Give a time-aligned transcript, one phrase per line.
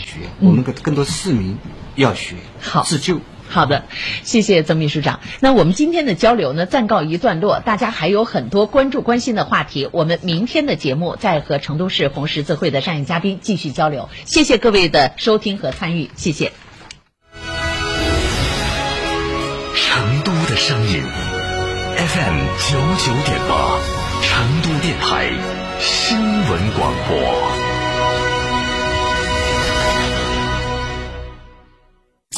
[0.00, 1.56] 学，我们更更多市民
[1.94, 3.20] 要学，好自救。
[3.48, 3.84] 好的，
[4.22, 5.18] 谢谢曾秘书长。
[5.40, 7.58] 那我们今天的交流呢，暂告一段落。
[7.58, 14.08] 大家还有很多关注关心的话题，我们明天的节目再和成都市红十字会的上一嘉宾继续交流。
[14.24, 16.52] 谢谢各位的收听和参与，谢谢。
[19.74, 21.02] 成都的声音
[21.96, 23.80] ，FM 九九点八，
[24.22, 25.28] 成都电台
[25.80, 28.29] 新闻广播。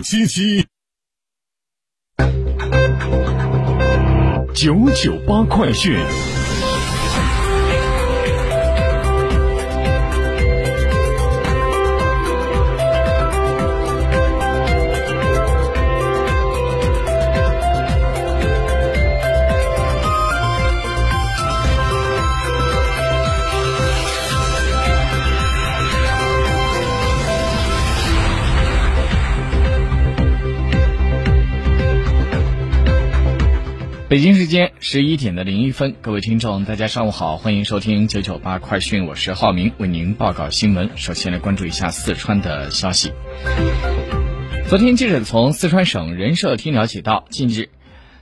[0.00, 0.66] 七七
[4.54, 6.47] 九九八快讯。
[34.08, 40.88] 北京时间十一点的零一分，各位听众，大家上午好，欢迎收听九九八快讯，我是浩明，为您报告新闻。
[40.96, 43.12] 首先来关注一下四川的消息。
[44.66, 47.68] 昨天，记者从四川省人社厅了解到，近日，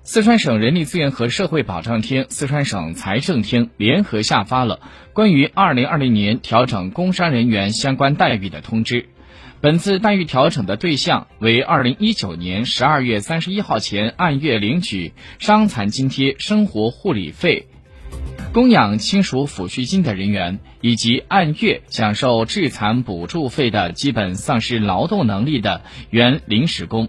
[0.03, 4.81] 四川省人力资源和社会保障厅、四川省财政厅联合下发了
[5.13, 9.09] 关于二零二零年调整工伤人员相关待遇的通知。
[9.67, 17.67] 本次待遇调整的对象为二零一九年十二月三十一号前按月领取伤残津贴、生活护理费、
[18.53, 27.09] 供养亲属抚恤金的人员，以及按月享受致残补助费的基本丧失劳动能力的原临时工。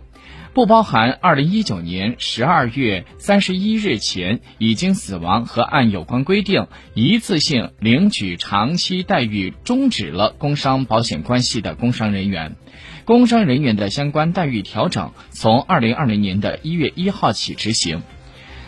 [0.58, 12.56] 不包含二零一九年十二月三十一日前已经死亡和按有关规定一次性领取长期待遇终止了工伤保险关系的工伤人员，
[13.06, 18.02] 工伤人员的相关待遇调整从二零二零年的一月一号起执行。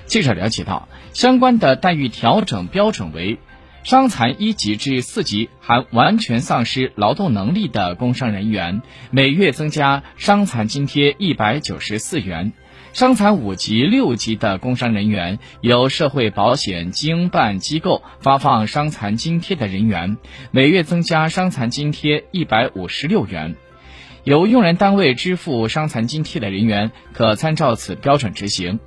[0.05, 3.39] 记者了解到，相关的待遇调整标准为。
[3.83, 12.51] 伤残一级至四级含完全丧失劳动能力的工伤人员，每月增加伤残津贴一百九十四元；
[12.93, 20.17] 伤残五级、六级的工伤人员，由社会保险经办机构发放伤残津贴的人员，
[20.51, 23.55] 每月增加伤残津贴一百五十六元；
[24.25, 28.79] 由用人单位支付伤残津贴的人员，可参照此标准执行。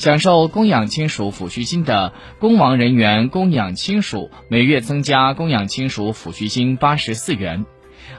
[0.00, 7.66] 享受供养亲属抚恤金的工亡人员供养亲属每月增加供养亲属抚恤金八十四元。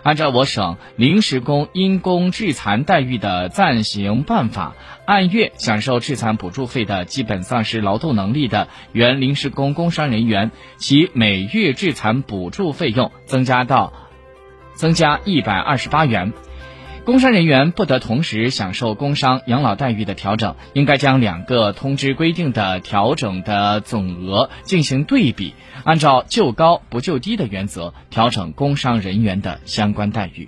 [0.04, 4.76] 按照我省临时工因公致残待遇的暂行办法，
[5.08, 13.92] 按月享受致残补助费的基本丧失劳动能力的原临时工工伤人员，其每月致残补助费用增加到
[14.76, 16.32] 增加一百二十八元。
[17.04, 30.48] 工伤人员不得同时享受工伤养老待遇的调整，应该将两个通知规定的调整的总额进行对比，按照就高不就低的原则调整工伤人员的相关待遇。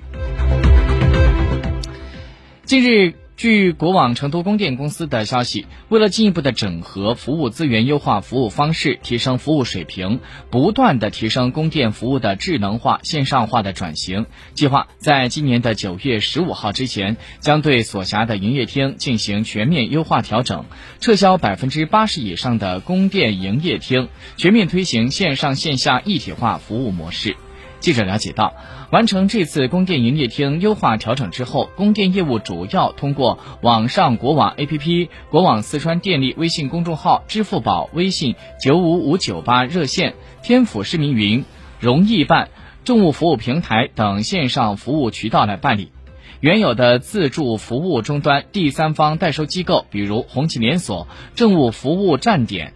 [2.65, 3.22] 近日。
[3.35, 10.19] 据国网成都供电公司的消息，为了进一步的整合服务资源、优化服务方式、提升服务水平，
[10.51, 20.65] 不断的提升供电服务的智能化、线上化的转型，计划在今年的九月十五号之前，将对所辖的营业厅进行全面优化调整，
[20.99, 27.35] 撤销百分之八十以上的供电营业厅，全面推行线上线下一体化服务模式。
[27.83, 28.53] 记者了解到，
[28.91, 41.43] 完成这次供电营业厅优化调整之后，供电业务主要通过网上国网 APP、国网四川电力微信公众号、支付宝、微信九五五九八热线、天府市民云、
[41.77, 42.47] 容易办、
[42.85, 45.91] 政务服务平台等线上服务渠道来办理。
[46.39, 52.71] 原有的自助服务终端、第三方代收机构，比如红旗连锁、政务服务站点、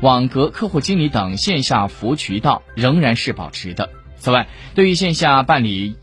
[0.00, 3.90] 网格客户经理等线下服务渠道仍然是保持的。
[4.18, 5.96] 此外，对于线下办理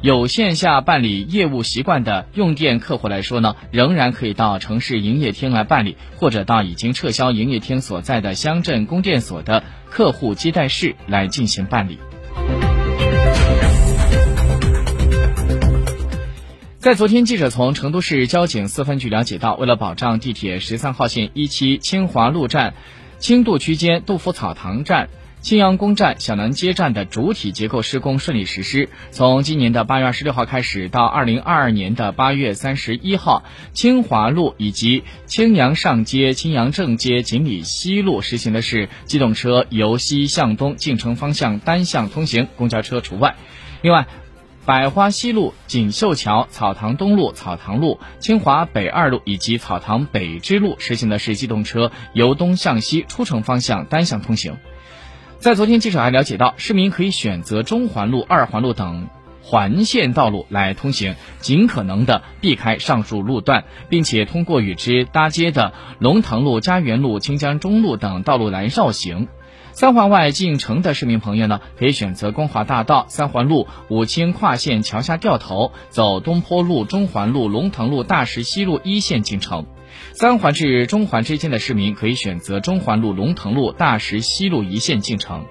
[0.00, 11.98] 有线下办理业务习惯的用电客户来说呢，仍然可以到城市营业厅来办理，或者到已经撤销营业厅所在的乡镇供电所的客户接待室来进行办理。
[16.78, 22.74] 在昨天，记者从成都市交警四分局了解到，为了保障地铁十三号线一期清华路站、
[23.18, 25.08] 轻度区间、杜甫草堂站。
[25.48, 28.90] 青阳宫站、小南街站的主体结构施工顺利实施。
[29.10, 43.34] 从今年的八月二十六号开始，到二零二二年的八月三十一号，清华路以及青阳上街、青阳正街、锦里西路实行的是机动车由西向东进城方向单向通行，公交车除外。
[43.80, 44.06] 另外，
[44.66, 54.58] 百花西路、锦绣桥、草堂东路、草堂路、清华北二路以及草堂北支路实行的是机动车由东向西出城方向单向通行。
[55.38, 59.08] 在昨天，记者还了解到，市民可以选择中环路、二环路等
[59.40, 69.28] 环线道路来通行，尽可能的避开上述路段，并且通过与之搭接的龙腾路、家园路、清江中路等道路来绕行。
[69.70, 79.66] 三环外进城的市民朋友呢，可以选择光华大道、三环路、武清跨线桥下掉头，走东坡路、中环路、龙腾路、大石西路一线进城。
[80.12, 85.44] 三环至中环之间的市民可以选择中环路、龙腾路、大石西路一线进城。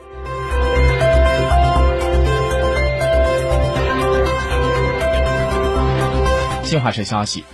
[6.63, 7.45] 新华社消息，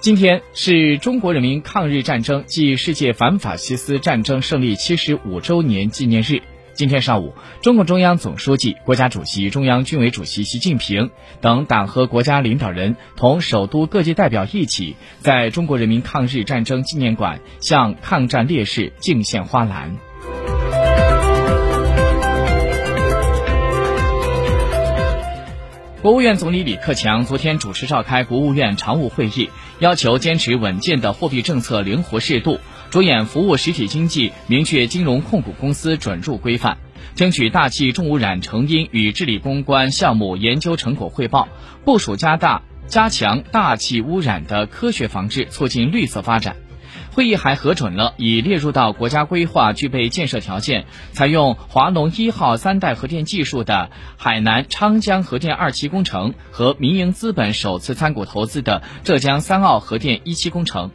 [0.00, 6.42] 今天是中国人民抗日战争暨世界反法西斯战争胜利七十五周年纪念日。
[6.74, 19.96] 今天上午，中共中央总书记、国家主席、中央军委主席习近平等党和国家领导人同首都各界代表一起，在中国人民抗日战争纪念馆向抗战烈士敬献花篮。
[26.04, 29.48] 国务院总理李克强昨天主持召开国务院常务会议，
[29.78, 32.60] 要求坚持稳健的货币政策灵活适度。
[32.90, 36.76] 着眼服务实体经济，明确金融控股公司准入规范，
[37.14, 41.48] 争取大气重污染成因与治理攻关项目研究成果汇报，
[41.86, 46.56] 部署加大加强大气污染的科学防治，促进绿色发展。
[47.14, 60.90] 会议还核准了已列入到国家规划、具备建设条件、采用华龙一号三代核电技术的海南昌江核电二期工程和民营资本首次参股投资的浙江三澳核电一期工程。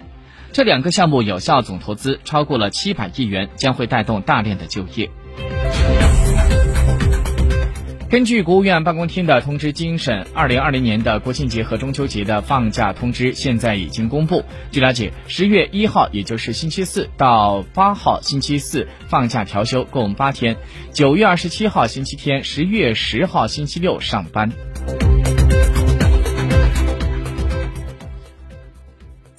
[0.52, 5.10] 这两个项目有效总投资超过了七百亿元，将会带动大量的就业。
[8.10, 14.44] 根据国务院办公厅的通知精神，二零二零年的国庆节和中秋节的放假通知现在已经公布。
[14.72, 20.56] 据了解，十月一号，也就是星期四到八号星期四放假调休共八天；
[20.92, 24.50] 九月二十七号星期天，十月十号星期六上班。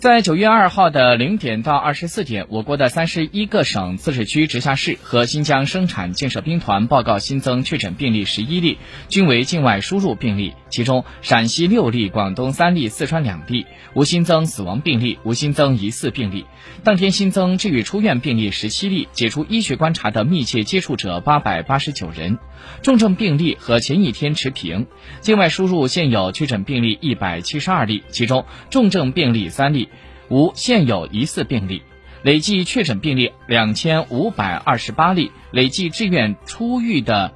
[0.00, 8.79] 在九月二号的零点到二十四点，我国的三十一个省、自治区、直辖市和新疆生产建设兵团报告新增确诊病例十一例，
[9.11, 10.55] 均为境外输入病例。
[10.70, 16.46] 其中，陕西六例，广东三例，四川两例，无新增死亡病例，无新增疑似病例。
[16.82, 22.38] 当天新增治愈出院病例十七例，解除医学观察的密切接触者八百八十九人，
[22.81, 24.87] 重症病例和前一天持平。
[25.20, 29.89] 境外输入现有确诊病例一百七十二例，其中重症病例三例。
[30.31, 31.82] 无现有疑似病例，
[32.23, 37.32] 累计确诊病例两千五百二十八例，累计治院出狱的，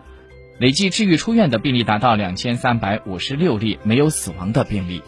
[0.58, 5.02] 累计治愈出院的病例达到两千三百五十六例，没有死亡的病例。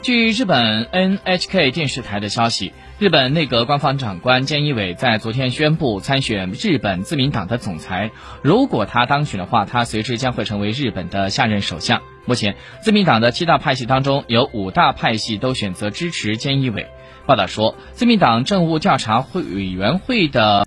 [0.00, 8.10] 据日本 NHK 电视台的消息，日本内阁官方长官菅义伟在昨天宣布参选日本自民党的总裁。
[8.42, 12.02] 如果他当选的话，他随之将会成为日本的下任首相。
[12.24, 16.86] 目前，自民党的七大派系当中，有五大派系都选择支持菅义伟。
[17.26, 20.60] 报道说，自民党政务调查会委员会的。